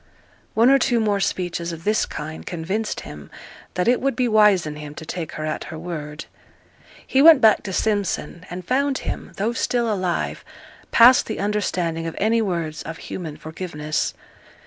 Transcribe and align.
One 0.55 0.71
or 0.71 0.79
two 0.79 0.99
more 0.99 1.19
speeches 1.19 1.71
of 1.71 1.83
this 1.83 2.07
kind 2.07 2.43
convinced 2.43 3.01
him 3.01 3.29
that 3.75 3.87
it 3.87 4.01
would 4.01 4.15
be 4.15 4.27
wise 4.27 4.65
in 4.65 4.77
him 4.77 4.95
to 4.95 5.05
take 5.05 5.33
her 5.33 5.45
at 5.45 5.65
her 5.65 5.77
word. 5.77 6.25
He 7.05 7.21
went 7.21 7.39
back 7.39 7.61
to 7.61 7.71
Simpson, 7.71 8.43
and 8.49 8.67
found 8.67 8.97
him, 9.05 9.33
though 9.37 9.53
still 9.53 9.93
alive, 9.93 10.43
past 10.89 11.27
the 11.27 11.39
understanding 11.39 12.07
of 12.07 12.15
any 12.17 12.41
words 12.41 12.81
of 12.81 12.97
human 12.97 13.37
forgiveness. 13.37 14.15